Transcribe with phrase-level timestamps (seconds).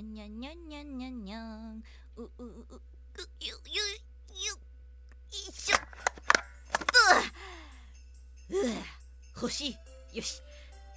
[0.00, 1.82] ゃんにゃんにゃんにゃんにゃんにゃん。
[2.16, 2.80] うううう
[3.38, 3.80] ゆゆ
[4.32, 4.56] ゆよ
[5.30, 5.76] いしょ
[8.48, 8.74] うう
[9.36, 9.76] 欲し
[10.12, 10.16] い。
[10.16, 10.40] よし。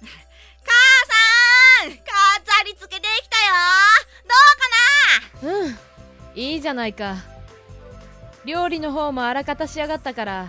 [0.00, 0.72] 母
[1.82, 2.00] さん飾
[2.64, 3.52] り付けできたよ。
[4.24, 4.32] ど
[5.42, 5.52] うかな？
[5.52, 5.78] うん。
[6.34, 7.16] いいじゃないか。
[8.46, 10.48] 料理の方もあらかた仕上がったから。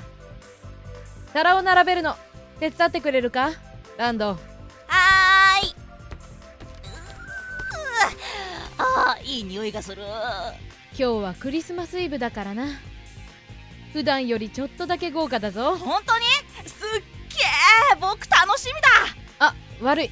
[1.33, 2.15] 皿を並べるの
[2.61, 3.51] 手伝ってくれるか？
[3.97, 4.54] ランド。
[9.35, 10.01] いい匂いがする。
[10.01, 12.67] 今日はクリスマスイブだからな。
[13.91, 15.75] 普段よりちょっとだけ豪華だぞ。
[15.75, 16.23] 本当に？
[16.69, 17.05] すっげ
[17.93, 18.87] え僕楽しみだ！
[19.39, 20.11] あ悪い。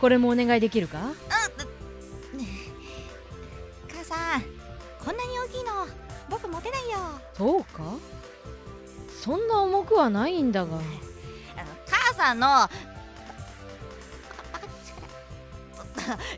[0.00, 0.98] これもお願いできるか？
[0.98, 1.12] うん。
[3.88, 4.42] 母さん
[5.04, 5.86] こんなに大きいの
[6.28, 6.98] 僕持てないよ。
[7.34, 7.84] そうか？
[9.22, 10.80] そんな重くはないんだが。
[11.88, 12.68] 母さんの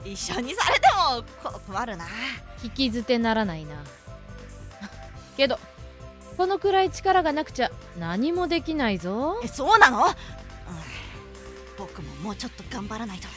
[0.05, 2.05] 一緒にされてもこ困るな。
[2.63, 3.75] 聞き捨てならないな。
[5.37, 5.59] けど
[6.37, 9.41] このくらい力がなくちゃ何もできないぞ。
[9.45, 10.15] えそうなの、うん、
[11.79, 13.29] 僕ももうちょっと頑張らないと。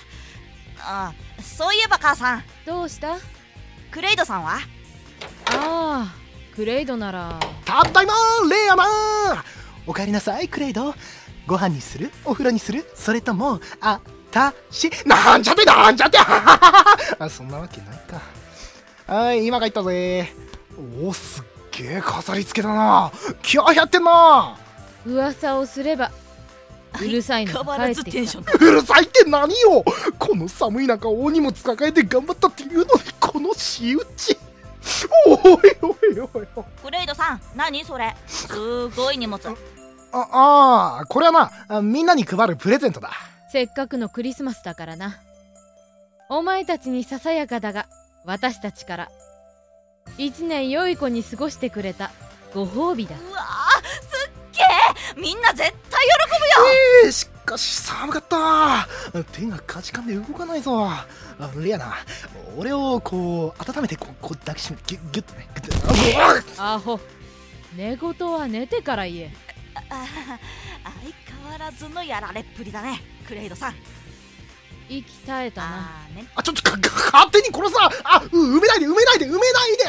[0.80, 2.44] あそういえば母さん。
[2.66, 3.16] どうした？
[3.16, 3.18] あ
[3.92, 4.60] クレイドさんは？
[5.52, 6.14] あ
[6.56, 7.40] クレイドなら。
[7.66, 8.14] たっだいま
[8.50, 8.90] レイアマン。
[9.86, 10.94] おかえりなさいクレイド。
[11.48, 12.12] ご飯にする？
[12.26, 12.86] お風呂にする？
[12.94, 16.18] それともあたしなんちゃってなんちゃって。
[17.20, 18.22] あそんなわけないか。
[19.14, 20.34] はい今帰ったぜ。
[21.04, 23.12] おすっげえ飾り付けだな。
[23.42, 24.56] 気合入ってんな。
[25.06, 26.12] 噂をすれば
[27.02, 28.32] うるさいの変わがらずテン帰ってきた。
[28.32, 28.68] ション。
[28.70, 29.84] うるさいって何よ。
[30.18, 34.38] この寒い中大荷物抱えて頑張ったっていうのにこの仕打ち。
[35.26, 36.66] おいおいおいおい。
[36.84, 38.16] クレイドさん何それ。
[38.28, 39.42] すごい荷物。
[40.14, 43.12] ああーこれはなあみんなに配るプレゼントだ
[43.50, 45.18] せっかくのクリスマスだからな。
[46.30, 47.88] お前たちにささやかだが
[48.26, 49.10] 私たちから。
[50.18, 52.12] 一年良い子に過ごしてくれた
[52.54, 53.16] ご褒美だ。
[53.16, 54.62] うわーすっげ
[55.20, 56.70] えみんな絶対喜ぶよ。
[57.06, 59.24] えー、しかし寒かった。
[59.32, 60.86] 手がかじかんで動かないぞ。
[60.86, 61.06] あ
[61.56, 61.96] レアな
[62.58, 65.48] 俺をこう温めてこうこう抱きしめてギュッギュッとね。
[65.56, 67.00] ギュッとアホ。
[67.76, 69.34] 寝言は寝てから言え。
[69.90, 70.06] あ
[70.84, 73.76] 相変わらずのやられっぷりだねクレイドさん。
[74.90, 75.68] 息絶えたな。
[75.68, 76.28] あーね。
[76.34, 79.86] あちょっと勝手に殺すなあう埋めないで埋めないで埋めないで。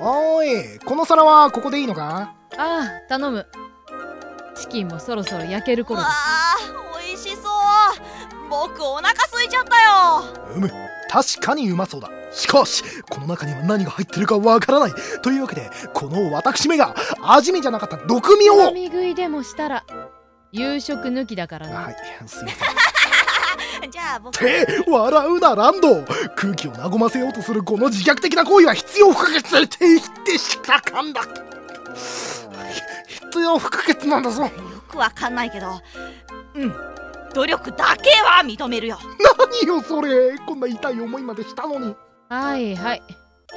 [0.00, 2.34] あおーいこの皿はここでいいのか？
[2.56, 3.46] ああ頼む。
[4.56, 6.06] チキンもそろそろ焼けるう頃だ。
[6.06, 7.46] わー美味しそう。
[8.48, 10.24] 僕お腹空いちゃったよ。
[10.56, 10.70] うむ
[11.10, 14.92] 確かにうまそうだしかしこの中には何が入ってるかわからない。
[15.22, 18.68] というわけでこの私めが味見じゃなかった毒味を。
[18.68, 19.84] 飲み食いでもしたら
[20.52, 23.90] 夕食抜きだからなはいすいません。
[23.90, 26.04] じゃあ僕って笑うなランド。
[26.36, 31.22] 空気を和ませようとするこの自虐的な行為は必要不可欠って言ってしたかんだ。
[33.06, 34.44] 必要不可欠なんだぞ。
[34.44, 34.50] よ
[34.88, 35.80] くわかんないけど。
[36.54, 36.74] うん
[37.34, 38.98] 努力だけは認めるよ。
[39.64, 40.36] 何よそれ。
[40.38, 41.96] こんな痛い思いまでしたのに
[42.32, 43.02] はいはい。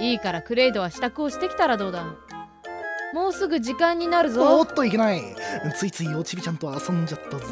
[0.02, 2.04] いいからクレイドは支度をしてきたらどうだ？
[3.14, 5.22] もうすぐ時間になるおぞっといけない。
[5.78, 7.46] ついついおちびちゃんと遊んじゃったぜ。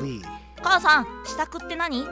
[0.62, 2.06] 母さん支度って何？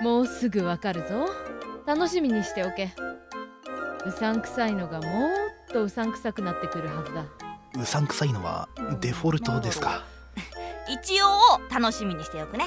[0.00, 1.28] もうすぐわかるぞ。
[1.86, 2.94] 楽しみにしておけ。
[4.06, 7.24] うさんくさいのがもっとうさんくさくなってくるはずだ。
[7.82, 8.68] うさんくさいのは
[9.00, 10.04] デフォルトですか。
[10.88, 11.26] 一応
[11.68, 12.66] 楽しみにしておくね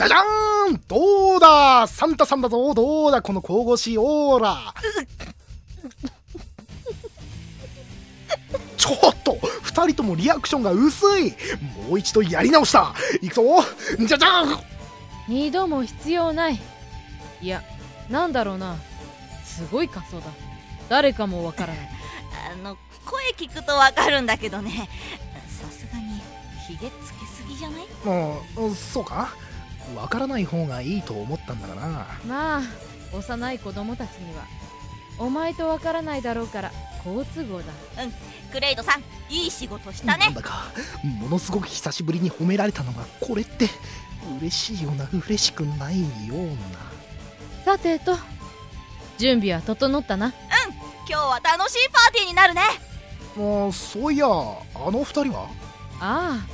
[0.00, 0.82] じゃじゃーん！
[0.88, 1.86] どうだ？
[1.86, 2.72] サンタさんだぞ！
[2.72, 3.20] どうだ？
[3.20, 4.56] この神々しいオーラ。
[8.78, 9.36] ちょっと！
[9.62, 11.34] 二人ともリアクションが薄い！
[11.86, 12.94] もう一度やり直した！
[13.20, 13.42] いくぞ！
[14.06, 14.58] じゃじゃん！
[15.28, 16.58] 二度も必要ない。
[17.42, 17.62] いや
[18.08, 18.76] なんだろうな。
[19.44, 20.26] すごい仮装だ。
[20.88, 21.90] 誰かもわからない。
[22.52, 24.88] あの声聞くとわかるんだけどね。
[25.46, 26.22] さすがに
[26.66, 27.86] ひげつけすぎじゃない？
[28.56, 29.28] うんそうか？
[29.96, 32.06] わからない方がいいと思ったんだがな。
[32.26, 32.62] まあ
[33.12, 34.44] 幼い子供たちには
[35.18, 36.72] お前とわからないだろうから
[37.04, 37.64] 好都合だ。
[38.52, 39.02] クレイドさん
[39.32, 40.26] いい仕事したね。
[40.26, 40.72] なんだか
[41.02, 43.68] ものすごく久しぶりに褒められたのがこれって
[44.40, 46.56] 嬉しいような嬉しくないような。
[47.64, 48.16] さてと
[49.18, 50.32] 準備は整ったな。
[51.08, 52.62] 今日は楽しいパーティーになるね。
[53.36, 55.48] もうそういやあの二人は？
[56.00, 56.46] あ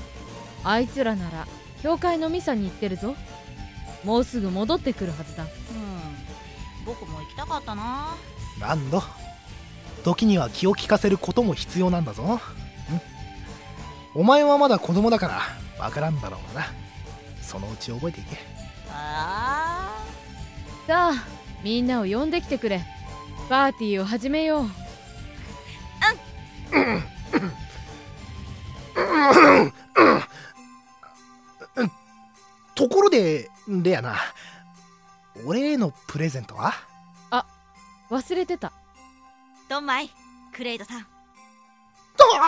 [0.65, 1.47] ああいつらなら
[1.87, 3.15] 教会のミサに行ってるぞ。
[4.03, 5.45] もうすぐ戻ってくるはずだ。
[5.45, 5.49] うん。
[6.85, 8.17] 僕も行きたかったな。
[8.61, 9.01] ランド。
[10.03, 12.25] 時には気を利かせることも必要なんだぞ。
[12.25, 12.41] ん。
[14.17, 16.67] お前はまだ子供だからわからんだろうな。
[17.41, 18.37] そのうち覚えていけ。
[18.91, 20.05] あ
[20.89, 21.25] さあ
[21.63, 22.85] みんなを呼んできてくれ。
[23.49, 24.86] パーティーを始めよう
[32.75, 34.17] ところでレアな。
[35.45, 36.73] 俺へのプレゼントは？
[38.09, 38.73] 忘れてた。
[39.69, 40.11] ードンマイ
[40.55, 41.01] クレイドさん。
[41.01, 41.07] そ
[42.25, 42.39] り